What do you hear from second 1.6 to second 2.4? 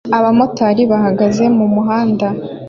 muhanda